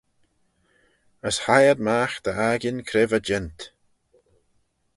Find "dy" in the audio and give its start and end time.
2.25-2.31